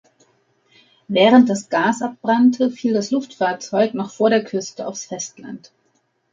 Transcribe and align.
Während 1.09 1.47
das 1.47 1.69
Gas 1.69 2.01
abbrannte, 2.01 2.71
fiel 2.71 2.95
das 2.95 3.11
Luftfahrzeug 3.11 3.93
noch 3.93 4.09
vor 4.11 4.31
der 4.31 4.43
Küste 4.43 4.87
aufs 4.87 5.05
Festland. 5.05 5.71